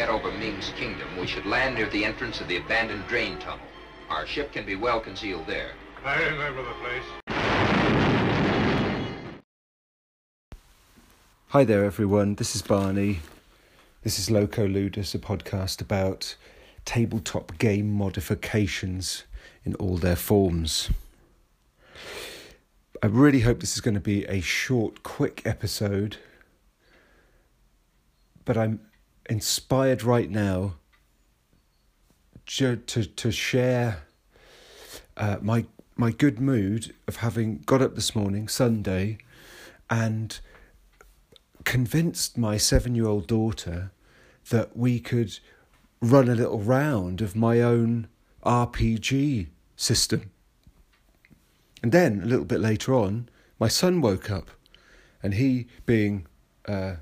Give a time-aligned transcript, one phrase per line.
[0.00, 3.66] get over Ming's kingdom, we should land near the entrance of the abandoned drain tunnel.
[4.08, 5.72] Our ship can be well concealed there.
[6.02, 7.02] I remember the place.
[11.48, 12.36] Hi there, everyone.
[12.36, 13.18] This is Barney.
[14.02, 16.34] This is Loco Ludus, a podcast about
[16.86, 19.24] tabletop game modifications
[19.66, 20.88] in all their forms.
[23.02, 26.16] I really hope this is going to be a short, quick episode,
[28.46, 28.80] but I'm
[29.30, 30.74] inspired right now
[32.44, 34.02] to to, to share
[35.16, 35.64] uh, my
[35.96, 39.18] my good mood of having got up this morning, Sunday,
[39.88, 40.40] and
[41.64, 43.92] convinced my seven year old daughter
[44.48, 45.38] that we could
[46.00, 48.08] run a little round of my own
[48.44, 50.30] RPG system.
[51.82, 53.28] And then a little bit later on,
[53.60, 54.50] my son woke up,
[55.22, 56.26] and he, being
[56.66, 56.96] uh,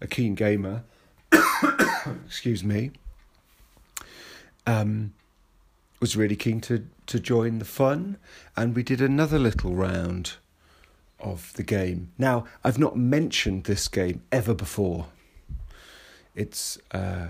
[0.00, 0.84] a keen gamer,
[2.26, 2.90] excuse me,
[4.66, 5.12] um,
[6.00, 8.18] was really keen to, to join the fun,
[8.56, 10.34] and we did another little round
[11.20, 12.12] of the game.
[12.18, 15.06] Now, I've not mentioned this game ever before.
[16.34, 17.28] It's uh,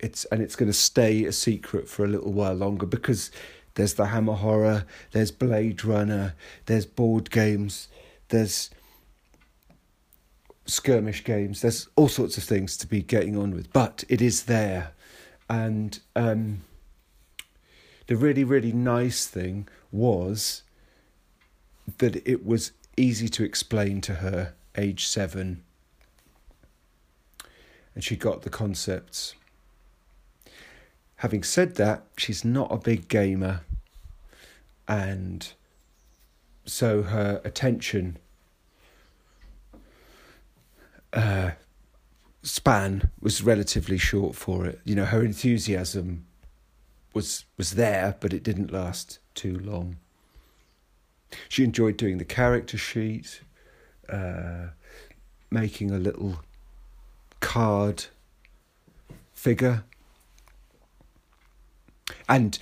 [0.00, 3.30] it's and it's going to stay a secret for a little while longer because
[3.74, 6.34] there's the Hammer Horror, there's Blade Runner,
[6.66, 7.86] there's board games,
[8.28, 8.70] there's
[10.68, 13.72] skirmish games, there's all sorts of things to be getting on with.
[13.72, 14.92] But it is there,
[15.48, 16.62] and um,
[18.06, 20.62] the really really nice thing was
[21.98, 25.62] that it was easy to explain to her, age seven,
[27.94, 29.34] and she got the concepts.
[31.16, 33.62] Having said that, she's not a big gamer,
[34.86, 35.52] and
[36.64, 38.18] so her attention
[41.12, 41.50] uh,
[42.42, 44.80] span was relatively short for it.
[44.84, 46.26] You know, her enthusiasm
[47.14, 49.96] was was there, but it didn't last too long.
[51.48, 53.42] She enjoyed doing the character sheet,
[54.08, 54.68] uh,
[55.50, 56.40] making a little
[57.40, 58.06] card
[59.34, 59.84] figure.
[62.28, 62.58] And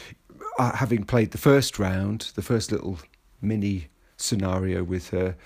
[0.58, 2.98] uh, having played the first round, the first little
[3.40, 5.36] mini scenario with her,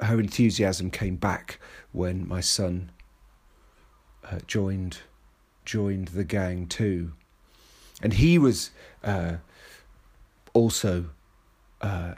[0.00, 1.58] her enthusiasm came back
[1.92, 2.90] when my son
[4.24, 4.98] uh, joined
[5.64, 7.12] joined the gang too,
[8.02, 8.70] and he was
[9.02, 9.36] uh,
[10.52, 11.06] also
[11.80, 12.14] uh,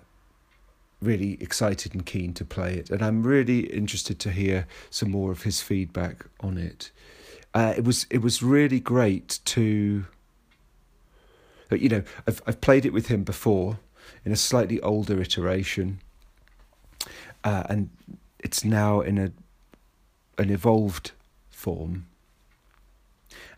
[1.01, 5.33] really excited and keen to play it, and I'm really interested to hear some more
[5.33, 6.91] of his feedback on it.
[7.55, 10.05] Uh, it was it was really great to,
[11.71, 13.79] you know, I've I've played it with him before
[14.25, 16.01] in a slightly older iteration,
[17.45, 17.91] uh, and
[18.39, 19.33] it's now in a
[20.41, 21.13] an evolved
[21.51, 22.07] form,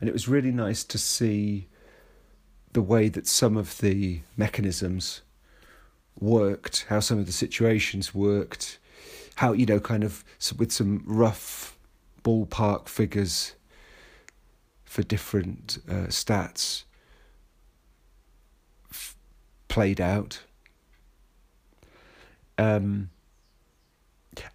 [0.01, 1.69] and it was really nice to see
[2.73, 5.23] the way that some of the mechanisms
[6.19, 8.79] worked, how some of the situations worked,
[9.37, 10.25] how, you know, kind of
[10.57, 11.77] with some rough
[12.23, 13.55] ballpark figures
[14.85, 16.85] for different uh, stats
[18.91, 19.17] f-
[19.69, 20.43] played out.
[22.59, 23.11] Um,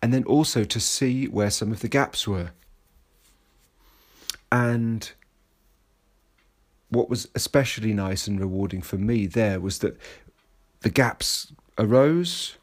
[0.01, 2.51] and then also to see where some of the gaps were.
[4.51, 5.11] And
[6.89, 9.97] what was especially nice and rewarding for me there was that
[10.81, 12.57] the gaps arose,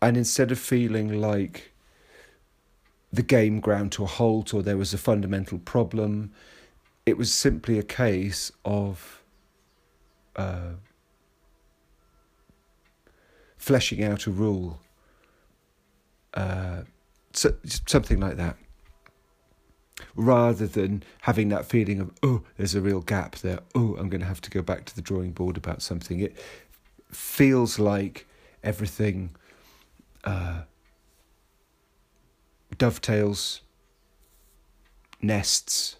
[0.00, 1.72] and instead of feeling like
[3.12, 6.32] the game ground to a halt or there was a fundamental problem,
[7.04, 9.22] it was simply a case of
[10.36, 10.72] uh,
[13.56, 14.80] fleshing out a rule,
[16.34, 16.82] uh,
[17.32, 17.54] so,
[17.86, 18.56] something like that
[20.14, 24.20] rather than having that feeling of oh there's a real gap there oh i'm going
[24.20, 26.36] to have to go back to the drawing board about something it
[27.10, 28.26] feels like
[28.62, 29.30] everything
[30.24, 30.62] uh,
[32.78, 33.60] dovetails,
[35.20, 35.96] nests,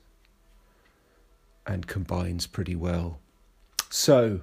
[1.66, 3.18] and combines pretty well.
[3.90, 4.40] So,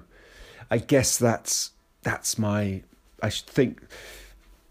[0.70, 1.72] I guess that's
[2.02, 2.82] that's my.
[3.22, 3.82] I should think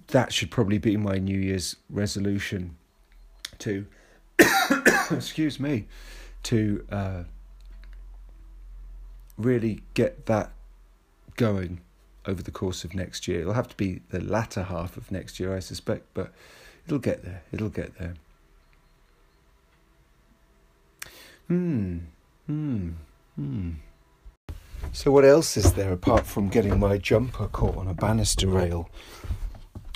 [0.09, 2.75] that should probably be my New Year's resolution
[3.59, 3.85] to.
[5.11, 5.87] excuse me,
[6.43, 7.23] to uh,
[9.37, 10.51] really get that
[11.35, 11.81] going
[12.25, 13.41] over the course of next year.
[13.41, 16.31] It'll have to be the latter half of next year, I suspect, but
[16.85, 17.43] it'll get there.
[17.51, 18.13] It'll get there.
[21.47, 21.97] Hmm.
[22.45, 22.89] Hmm.
[23.35, 23.71] Hmm.
[24.91, 28.89] So, what else is there apart from getting my jumper caught on a banister rail?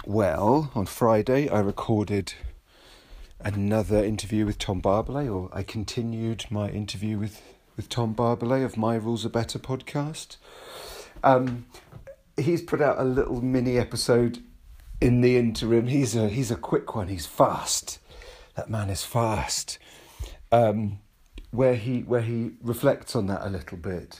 [0.05, 2.33] Well, on Friday I recorded
[3.39, 7.41] another interview with Tom Barbalet, or I continued my interview with,
[7.77, 10.35] with Tom Barbalet of My Rules Are Better podcast.
[11.23, 11.67] Um,
[12.35, 14.43] he's put out a little mini episode
[14.99, 15.87] in the interim.
[15.87, 17.07] He's a he's a quick one.
[17.07, 17.99] He's fast.
[18.55, 19.79] That man is fast.
[20.51, 20.99] Um,
[21.51, 24.19] where he where he reflects on that a little bit,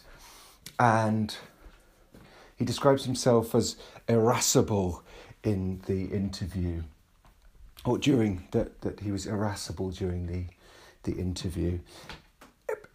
[0.80, 1.36] and
[2.56, 3.76] he describes himself as
[4.08, 5.03] irascible
[5.44, 6.84] in the interview,
[7.86, 10.46] or during that that he was irascible during the
[11.04, 11.80] the interview,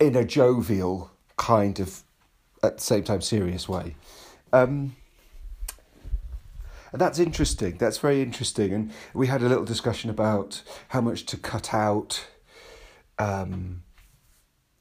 [0.00, 2.02] in a jovial kind of,
[2.62, 3.94] at the same time serious way.
[4.52, 4.96] Um,
[6.90, 7.76] and that's interesting.
[7.76, 8.72] That's very interesting.
[8.72, 12.26] And we had a little discussion about how much to cut out.
[13.18, 13.82] Um,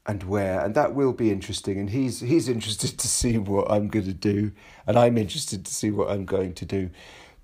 [0.06, 1.78] and where, and that will be interesting.
[1.78, 4.52] And he's he's interested to see what I'm going to do,
[4.86, 6.88] and I'm interested to see what I'm going to do.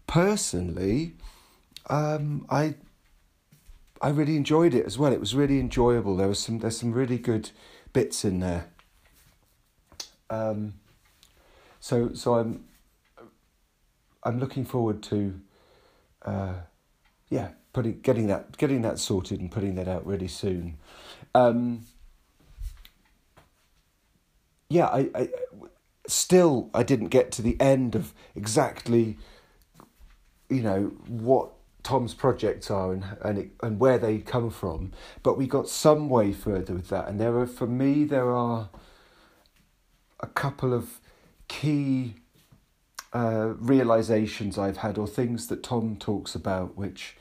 [0.07, 1.15] Personally,
[1.89, 2.75] um, I
[4.01, 5.13] I really enjoyed it as well.
[5.13, 6.17] It was really enjoyable.
[6.17, 7.51] There was some there's some really good
[7.93, 8.67] bits in there.
[10.31, 10.75] Um,
[11.81, 12.65] so so I'm
[14.25, 15.41] I'm looking forward to,
[16.23, 16.55] uh,
[17.29, 20.79] yeah, putting getting that getting that sorted and putting that out really soon.
[21.35, 21.87] Um,
[24.69, 25.29] yeah, I, I
[26.07, 29.19] still I didn't get to the end of exactly,
[30.49, 31.51] you know, what
[31.83, 34.93] Tom's projects are and and it, and where they come from,
[35.23, 37.09] but we got some way further with that.
[37.09, 38.71] And there are, for me, there are
[40.21, 41.01] a couple of
[41.49, 42.15] key
[43.13, 47.17] uh, realizations I've had or things that Tom talks about, which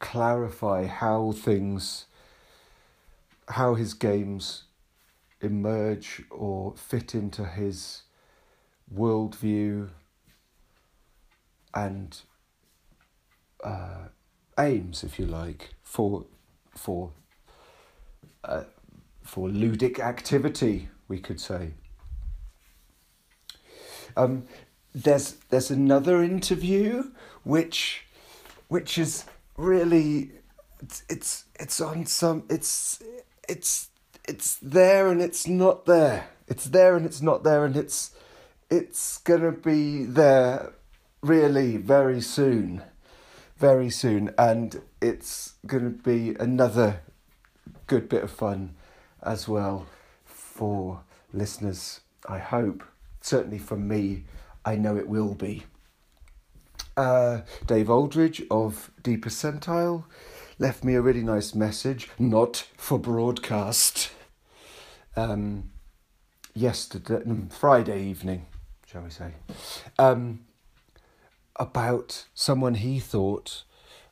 [0.00, 2.06] clarify how things,
[3.48, 4.64] how his games
[5.40, 8.02] emerge or fit into his
[8.92, 9.88] worldview
[11.72, 12.20] and
[13.64, 14.08] uh,
[14.58, 16.26] aims, if you like, for
[16.76, 17.12] for
[18.44, 18.64] uh,
[19.22, 21.72] for ludic activity, we could say.
[24.16, 24.44] Um,
[24.94, 27.10] there's there's another interview
[27.44, 28.04] which
[28.68, 29.24] which is
[29.56, 30.32] really
[30.80, 33.02] it's it's, it's on some it's
[33.48, 33.88] it's
[34.26, 36.28] it's there and it's not there.
[36.48, 38.12] It's there and it's not there and it's
[38.70, 40.72] it's gonna be there
[41.22, 42.82] really very soon.
[43.60, 44.32] Very soon.
[44.38, 47.02] And it's gonna be another
[47.86, 48.74] good bit of fun
[49.22, 49.84] as well
[50.24, 51.02] for
[51.34, 52.82] listeners, I hope.
[53.20, 54.24] Certainly for me,
[54.64, 55.64] I know it will be.
[56.96, 60.04] Uh, Dave Aldridge of D Percentile
[60.58, 64.10] left me a really nice message, not for broadcast
[65.16, 65.70] um,
[66.54, 68.46] yesterday, mm, Friday evening,
[68.86, 69.32] shall we say,
[69.98, 70.46] um,
[71.56, 73.64] about someone he thought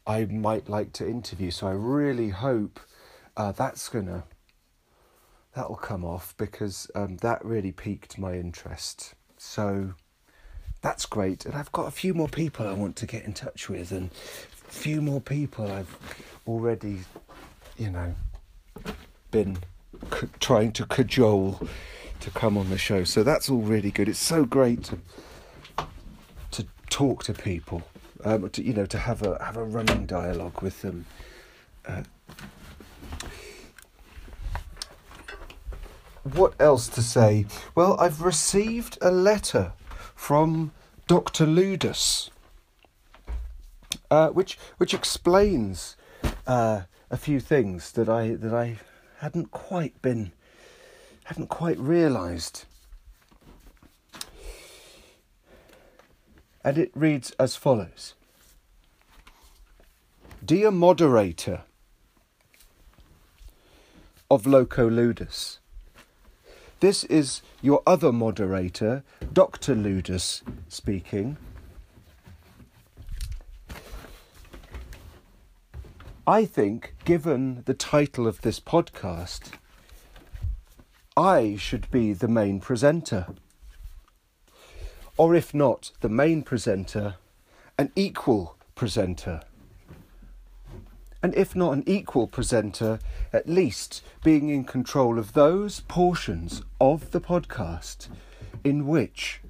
[0.07, 1.51] I might like to interview.
[1.51, 2.81] So I really hope
[3.37, 4.25] uh, that's gonna
[5.55, 9.15] that'll come off because um, that really piqued my interest.
[9.37, 9.95] So
[10.81, 13.69] that's great, and I've got a few more people I want to get in touch
[13.69, 14.11] with, and
[14.69, 15.97] a few more people I've
[16.47, 17.01] already,
[17.77, 18.15] you know,
[19.31, 19.59] been
[20.13, 21.61] c- trying to cajole
[22.21, 23.05] to come on the show.
[23.05, 24.09] So that's all really good.
[24.09, 24.99] It's so great to
[26.91, 27.83] talk to people,
[28.25, 31.07] um, to, you know, to have a have a running dialogue with them.
[31.87, 32.03] Uh,
[36.23, 37.47] what else to say?
[37.75, 39.73] Well, I've received a letter
[40.15, 40.73] from
[41.07, 41.47] Dr.
[41.47, 42.31] Ludus,
[44.11, 45.97] uh, which which explains
[46.47, 48.79] uh, a few things that I that I
[49.19, 50.33] hadn't quite been,
[51.25, 52.65] hadn't quite realised.
[56.65, 58.15] And it reads as follows
[60.45, 61.63] Dear moderator
[64.31, 65.59] of Loco Ludus,
[66.81, 69.75] this is your other moderator, Dr.
[69.75, 71.37] Ludus, speaking.
[76.25, 79.53] I think, given the title of this podcast,
[81.17, 83.27] I should be the main presenter.
[85.19, 87.17] Or if not the main presenter,
[87.77, 89.43] an equal presenter.
[91.21, 93.01] And if not an equal presenter,
[93.33, 98.07] at least being in control of those portions of the podcast
[98.63, 99.41] in which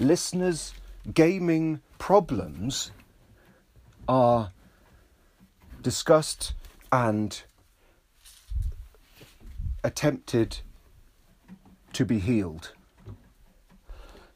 [0.00, 0.74] listeners'
[1.14, 2.90] gaming problems
[4.08, 4.50] are
[5.80, 6.54] discussed
[6.90, 7.42] and
[9.84, 10.58] attempted
[11.92, 12.72] to be healed.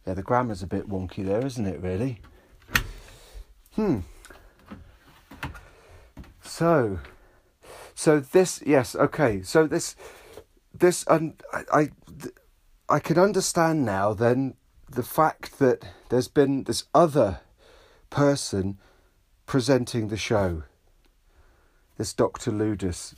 [0.07, 2.21] Yeah, the grammar's a bit wonky there, isn't it, really?
[3.75, 4.01] Hmm.
[6.43, 7.01] So,
[7.95, 9.43] so this yes okay.
[9.43, 9.97] So this
[10.73, 11.89] this and I, I
[12.89, 14.55] I can understand now then
[14.89, 17.41] the fact that there's been this other
[18.09, 18.79] person
[19.45, 20.63] presenting the show.
[21.99, 22.53] This Dr.
[22.53, 23.15] Ludus.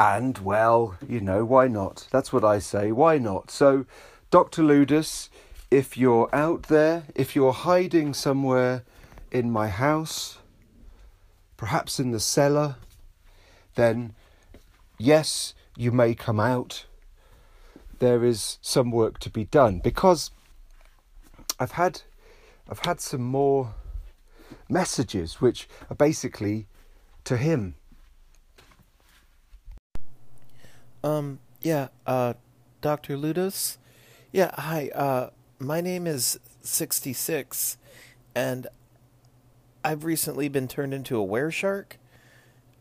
[0.00, 2.08] And, well, you know, why not?
[2.10, 2.90] That's what I say.
[2.90, 3.50] Why not?
[3.50, 3.84] So,
[4.30, 4.62] Dr.
[4.62, 5.28] Ludus,
[5.70, 8.84] if you're out there, if you're hiding somewhere
[9.30, 10.38] in my house,
[11.58, 12.76] perhaps in the cellar,
[13.74, 14.14] then
[14.96, 16.86] yes, you may come out.
[17.98, 20.30] There is some work to be done because
[21.58, 22.00] I've had
[22.70, 23.74] I've had some more
[24.66, 26.68] messages which are basically
[27.24, 27.74] to him.
[31.02, 32.34] Um, yeah, uh,
[32.80, 33.16] Dr.
[33.16, 33.78] Ludus?
[34.32, 37.78] Yeah, hi, uh, my name is 66,
[38.34, 38.66] and
[39.84, 41.98] I've recently been turned into a were shark,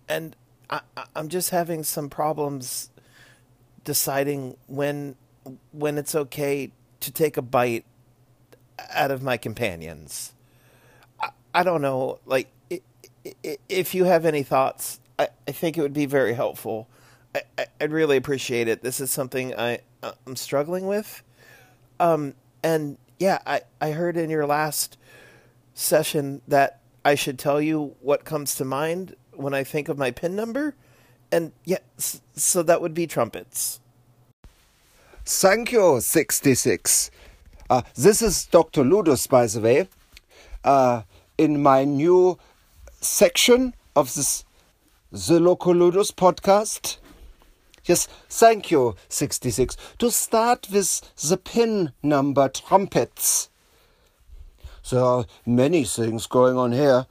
[0.08, 0.36] and
[0.70, 0.82] I,
[1.16, 2.90] I'm just having some problems
[3.84, 5.16] deciding when
[5.72, 7.86] when it's okay to take a bite
[8.92, 10.34] out of my companions.
[11.20, 12.52] I, I don't know, like
[13.70, 16.88] if you have any thoughts, I, I think it would be very helpful.
[17.80, 18.82] I, would really appreciate it.
[18.82, 21.24] This is something I I'm struggling with.
[22.00, 24.98] Um, and yeah, I I heard in your last
[25.74, 30.12] session that I should tell you what comes to mind when I think of my
[30.12, 30.76] pin number,
[31.32, 33.80] and yeah, so that would be trumpets.
[35.26, 37.12] Thank you, sixty six.
[37.70, 38.84] Uh, this is Dr.
[38.84, 39.88] Ludus, by the way.
[40.64, 41.04] Uh,
[41.38, 42.38] in my new
[43.00, 44.44] section of this
[45.12, 46.99] The Loco Ludus podcast.
[47.86, 49.78] Yes, thank you, 66.
[50.00, 53.50] To start with the pin number trumpets.
[54.90, 57.06] There are many things going on here.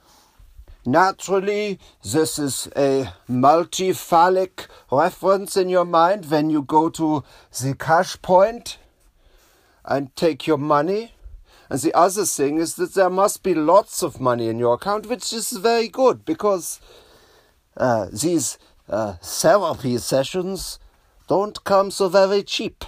[0.85, 7.23] Naturally, this is a multi-phallic reference in your mind when you go to
[7.61, 8.77] the cash point
[9.85, 11.13] and take your money.
[11.69, 15.07] And the other thing is that there must be lots of money in your account,
[15.07, 16.79] which is very good because
[17.77, 18.57] uh, these
[18.89, 20.79] uh, therapy sessions
[21.27, 22.83] don't come so very cheap.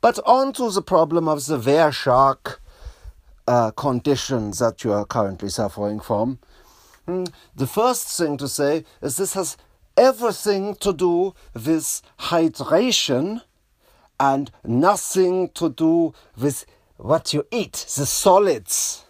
[0.00, 2.60] But on to the problem of the were shark
[3.46, 6.38] uh, conditions that you are currently suffering from.
[7.06, 9.56] Hmm, the first thing to say is this has
[9.96, 13.42] everything to do with hydration
[14.18, 16.64] and nothing to do with
[16.96, 19.04] what you eat, the solids.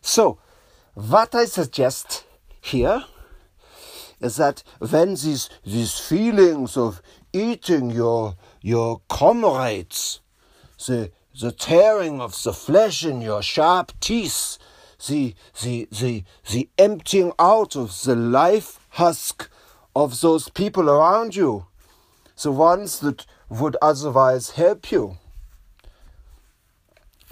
[0.00, 0.38] So,
[0.94, 2.24] what I suggest
[2.60, 3.04] here
[4.20, 7.00] is that when these, these feelings of
[7.32, 10.20] eating your, your comrades,
[10.86, 11.10] the,
[11.40, 14.58] the tearing of the flesh in your sharp teeth,
[15.06, 19.48] the, the, the, the emptying out of the life husk
[19.94, 21.66] of those people around you,
[22.42, 25.16] the ones that would otherwise help you.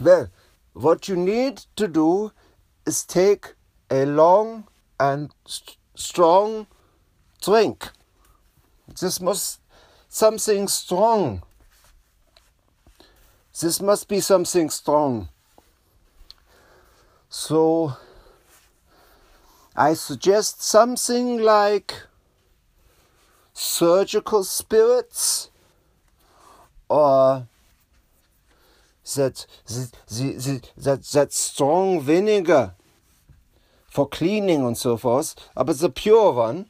[0.00, 0.28] Well,
[0.72, 2.32] what you need to do
[2.86, 3.54] is take
[3.90, 4.68] a long
[5.00, 6.66] and st strong
[7.40, 7.88] drink.
[9.00, 9.60] This must
[10.08, 11.42] something strong.
[13.60, 15.28] This must be something strong.
[17.28, 17.96] So
[19.74, 21.94] I suggest something like
[23.52, 25.50] surgical spirits
[26.88, 27.46] or
[29.14, 32.74] that, that, that, that strong vinegar
[33.88, 36.66] for cleaning and so forth, but the pure one,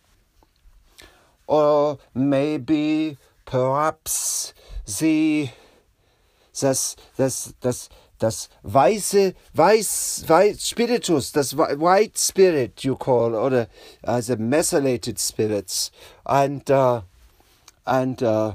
[1.46, 5.50] or maybe perhaps the
[6.58, 7.88] das, das, das,
[8.18, 13.66] das weiße, weiß, weiß Spiritus, das white spirit you call, or
[14.04, 15.90] uh, the methylated spirits,
[16.24, 17.02] and uh,
[17.86, 18.52] and uh,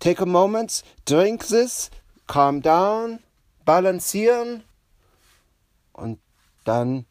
[0.00, 1.90] Take a moment, drink this,
[2.28, 3.18] calm down,
[3.66, 4.62] balancieren
[5.92, 6.20] und
[6.64, 7.04] dann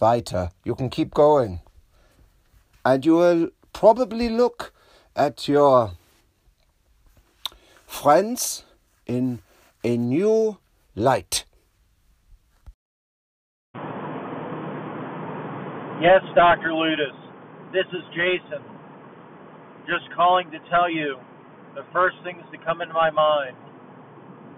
[0.00, 0.50] weiter.
[0.64, 1.60] You can keep going.
[2.84, 4.72] And you will probably look
[5.14, 5.92] at your
[7.86, 8.64] friends
[9.06, 9.40] in
[9.84, 10.58] a new
[10.94, 11.44] light.
[16.00, 16.72] Yes, Dr.
[16.74, 17.14] Ludus.
[17.72, 18.62] This is Jason.
[19.86, 21.16] Just calling to tell you
[21.74, 23.56] the first things to come into my mind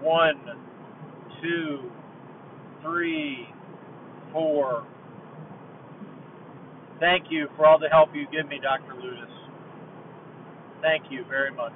[0.01, 0.39] one,
[1.41, 1.91] two,
[2.81, 3.47] three,
[4.31, 4.85] four.
[6.99, 8.93] Thank you for all the help you give me, Dr.
[8.95, 9.29] Ludus.
[10.81, 11.73] Thank you very much.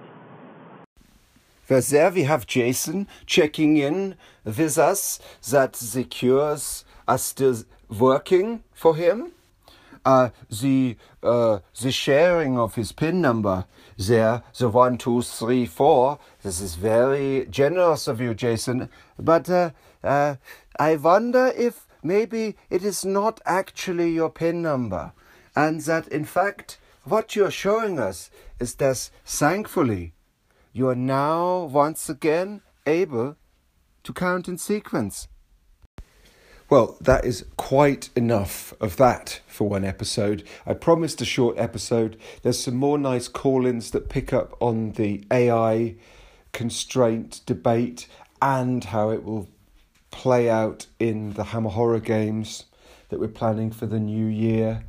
[1.68, 7.58] There we have Jason checking in with us that the cures are still
[7.90, 9.34] working for him.
[10.06, 13.66] Uh, the uh, the sharing of his PIN number
[13.98, 16.18] there, the one, two, three, four.
[16.42, 18.90] This is very generous of you, Jason.
[19.20, 19.72] But uh,
[20.04, 20.36] uh,
[20.80, 25.14] I wonder if maybe it is not actually your PIN number,
[25.56, 28.30] and that in fact what you are showing us
[28.60, 30.14] is that thankfully
[30.74, 33.36] you are now once again able
[34.04, 35.28] to count in sequence.
[36.70, 40.44] Well, that is quite enough of that for one episode.
[40.68, 42.16] I promised a short episode.
[42.44, 45.96] There's some more nice call ins that pick up on the AI
[46.54, 48.08] constraint debate
[48.40, 49.50] and how it will
[50.12, 52.66] play out in the Hammer Horror games
[53.10, 54.84] that we're planning for the new year.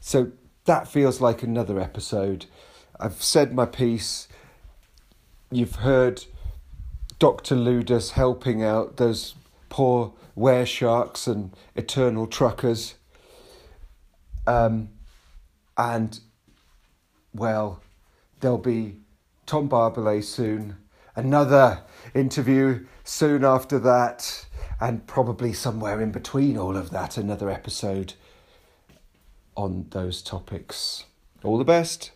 [0.00, 0.32] So
[0.64, 2.46] that feels like another episode.
[2.98, 4.28] I've said my piece.
[5.50, 6.24] You've heard
[7.18, 7.54] Dr.
[7.54, 9.34] Ludus helping out those
[9.68, 12.94] poor were sharks and eternal truckers.
[14.46, 14.90] Um,
[15.76, 16.20] and,
[17.34, 17.82] well,
[18.40, 18.96] there'll be
[19.46, 20.76] Tom Barbalet soon,
[21.14, 21.80] another
[22.14, 24.45] interview soon after that,
[24.80, 28.14] and probably somewhere in between all of that, another episode
[29.56, 31.04] on those topics.
[31.42, 32.10] All the best.